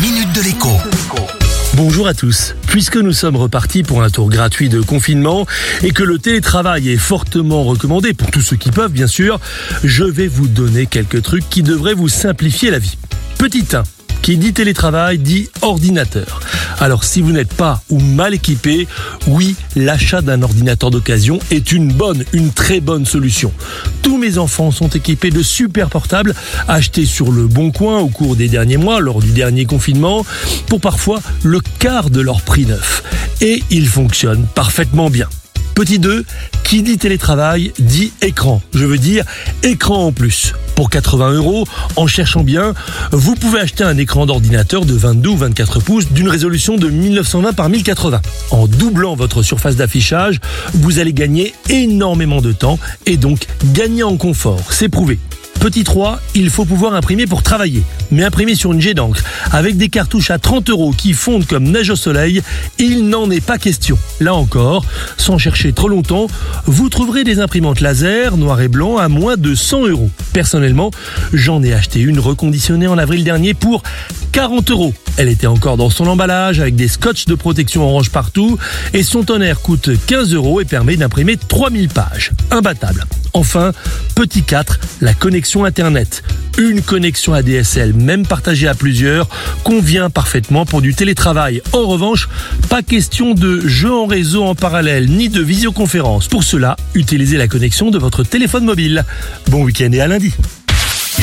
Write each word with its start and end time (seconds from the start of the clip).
minute 0.00 0.32
de 0.32 0.42
l'écho. 0.42 0.68
Bonjour 1.74 2.06
à 2.06 2.14
tous. 2.14 2.54
Puisque 2.68 2.96
nous 2.96 3.12
sommes 3.12 3.36
repartis 3.36 3.82
pour 3.82 4.02
un 4.02 4.10
tour 4.10 4.28
gratuit 4.28 4.68
de 4.68 4.80
confinement 4.80 5.46
et 5.82 5.90
que 5.90 6.02
le 6.04 6.18
télétravail 6.18 6.88
est 6.88 6.96
fortement 6.96 7.64
recommandé 7.64 8.14
pour 8.14 8.30
tous 8.30 8.40
ceux 8.40 8.56
qui 8.56 8.70
peuvent, 8.70 8.92
bien 8.92 9.06
sûr, 9.06 9.40
je 9.82 10.04
vais 10.04 10.28
vous 10.28 10.46
donner 10.46 10.86
quelques 10.86 11.22
trucs 11.22 11.48
qui 11.48 11.62
devraient 11.62 11.94
vous 11.94 12.08
simplifier 12.08 12.70
la 12.70 12.78
vie. 12.78 12.96
Petit 13.38 13.64
1. 13.72 13.82
Qui 14.28 14.36
dit 14.36 14.52
télétravail 14.52 15.16
dit 15.16 15.48
ordinateur. 15.62 16.40
Alors 16.80 17.02
si 17.02 17.22
vous 17.22 17.32
n'êtes 17.32 17.54
pas 17.54 17.80
ou 17.88 17.98
mal 17.98 18.34
équipé, 18.34 18.86
oui, 19.26 19.56
l'achat 19.74 20.20
d'un 20.20 20.42
ordinateur 20.42 20.90
d'occasion 20.90 21.38
est 21.50 21.72
une 21.72 21.90
bonne, 21.90 22.26
une 22.34 22.52
très 22.52 22.80
bonne 22.80 23.06
solution. 23.06 23.50
Tous 24.02 24.18
mes 24.18 24.36
enfants 24.36 24.70
sont 24.70 24.90
équipés 24.90 25.30
de 25.30 25.42
super 25.42 25.88
portables 25.88 26.34
achetés 26.68 27.06
sur 27.06 27.32
le 27.32 27.46
bon 27.46 27.70
coin 27.70 28.00
au 28.00 28.08
cours 28.08 28.36
des 28.36 28.48
derniers 28.48 28.76
mois 28.76 29.00
lors 29.00 29.20
du 29.20 29.30
dernier 29.30 29.64
confinement 29.64 30.26
pour 30.66 30.82
parfois 30.82 31.22
le 31.42 31.60
quart 31.78 32.10
de 32.10 32.20
leur 32.20 32.42
prix 32.42 32.66
neuf. 32.66 33.02
Et 33.40 33.62
ils 33.70 33.88
fonctionnent 33.88 34.46
parfaitement 34.54 35.08
bien. 35.08 35.30
Petit 35.78 36.00
2, 36.00 36.24
qui 36.64 36.82
dit 36.82 36.98
télétravail 36.98 37.72
dit 37.78 38.12
écran. 38.20 38.60
Je 38.74 38.84
veux 38.84 38.98
dire 38.98 39.24
écran 39.62 40.06
en 40.06 40.10
plus. 40.10 40.52
Pour 40.74 40.90
80 40.90 41.34
euros, 41.34 41.68
en 41.94 42.08
cherchant 42.08 42.42
bien, 42.42 42.74
vous 43.12 43.36
pouvez 43.36 43.60
acheter 43.60 43.84
un 43.84 43.96
écran 43.96 44.26
d'ordinateur 44.26 44.84
de 44.84 44.94
22 44.94 45.28
ou 45.28 45.36
24 45.36 45.78
pouces 45.78 46.08
d'une 46.10 46.28
résolution 46.28 46.78
de 46.78 46.88
1920 46.88 47.52
par 47.52 47.68
1080. 47.68 48.20
En 48.50 48.66
doublant 48.66 49.14
votre 49.14 49.44
surface 49.44 49.76
d'affichage, 49.76 50.40
vous 50.74 50.98
allez 50.98 51.12
gagner 51.12 51.54
énormément 51.68 52.40
de 52.40 52.50
temps 52.50 52.80
et 53.06 53.16
donc 53.16 53.46
gagner 53.66 54.02
en 54.02 54.16
confort. 54.16 54.72
C'est 54.72 54.88
prouvé. 54.88 55.20
Petit 55.60 55.82
3, 55.82 56.20
il 56.36 56.50
faut 56.50 56.64
pouvoir 56.64 56.94
imprimer 56.94 57.26
pour 57.26 57.42
travailler. 57.42 57.82
Mais 58.12 58.22
imprimer 58.22 58.54
sur 58.54 58.72
une 58.72 58.80
jet 58.80 58.94
d'encre, 58.94 59.22
avec 59.50 59.76
des 59.76 59.88
cartouches 59.88 60.30
à 60.30 60.38
30 60.38 60.70
euros 60.70 60.92
qui 60.92 61.12
fondent 61.12 61.46
comme 61.46 61.64
neige 61.64 61.90
au 61.90 61.96
soleil, 61.96 62.42
il 62.78 63.08
n'en 63.08 63.28
est 63.30 63.44
pas 63.44 63.58
question. 63.58 63.98
Là 64.20 64.34
encore, 64.34 64.84
sans 65.16 65.36
chercher 65.36 65.72
trop 65.72 65.88
longtemps, 65.88 66.28
vous 66.66 66.88
trouverez 66.88 67.24
des 67.24 67.40
imprimantes 67.40 67.80
laser 67.80 68.36
noir 68.36 68.60
et 68.60 68.68
blanc 68.68 68.98
à 68.98 69.08
moins 69.08 69.36
de 69.36 69.56
100 69.56 69.88
euros. 69.88 70.10
Personnellement, 70.32 70.92
j'en 71.32 71.62
ai 71.62 71.72
acheté 71.72 72.00
une 72.00 72.20
reconditionnée 72.20 72.86
en 72.86 72.96
avril 72.96 73.24
dernier 73.24 73.52
pour 73.52 73.82
40 74.30 74.70
euros. 74.70 74.94
Elle 75.16 75.28
était 75.28 75.48
encore 75.48 75.76
dans 75.76 75.90
son 75.90 76.06
emballage 76.06 76.60
avec 76.60 76.76
des 76.76 76.88
scotch 76.88 77.26
de 77.26 77.34
protection 77.34 77.82
orange 77.82 78.10
partout 78.10 78.58
et 78.94 79.02
son 79.02 79.24
tonnerre 79.24 79.60
coûte 79.60 79.90
15 80.06 80.34
euros 80.34 80.60
et 80.60 80.64
permet 80.64 80.96
d'imprimer 80.96 81.36
3000 81.36 81.88
pages. 81.88 82.30
Imbattable. 82.52 83.04
Enfin, 83.38 83.70
petit 84.16 84.42
4, 84.42 84.80
la 85.00 85.14
connexion 85.14 85.64
Internet. 85.64 86.24
Une 86.58 86.82
connexion 86.82 87.34
ADSL, 87.34 87.94
même 87.94 88.26
partagée 88.26 88.66
à 88.66 88.74
plusieurs, 88.74 89.28
convient 89.62 90.10
parfaitement 90.10 90.66
pour 90.66 90.82
du 90.82 90.92
télétravail. 90.92 91.62
En 91.72 91.86
revanche, 91.86 92.28
pas 92.68 92.82
question 92.82 93.34
de 93.34 93.60
jeu 93.60 93.94
en 93.94 94.06
réseau 94.06 94.42
en 94.42 94.56
parallèle, 94.56 95.08
ni 95.08 95.28
de 95.28 95.40
visioconférence. 95.40 96.26
Pour 96.26 96.42
cela, 96.42 96.76
utilisez 96.94 97.36
la 97.36 97.46
connexion 97.46 97.92
de 97.92 97.98
votre 97.98 98.24
téléphone 98.24 98.64
mobile. 98.64 99.04
Bon 99.46 99.62
week-end 99.62 99.92
et 99.92 100.00
à 100.00 100.08
lundi. 100.08 100.34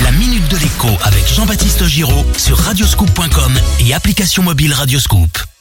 La 0.02 0.11
minute 0.11 0.49
de 0.49 0.55
l'écho 0.55 0.88
avec 1.03 1.27
Jean-Baptiste 1.27 1.86
Giraud 1.86 2.25
sur 2.38 2.58
radioscoop.com 2.58 3.52
et 3.86 3.93
application 3.93 4.41
mobile 4.41 4.71
Radioscoop. 4.71 5.55